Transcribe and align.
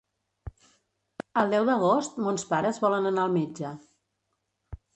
El 1.41 1.53
deu 1.55 1.67
d'agost 1.67 2.17
mons 2.29 2.47
pares 2.55 2.81
volen 2.87 3.11
anar 3.13 3.27
al 3.29 3.37
metge. 3.39 3.77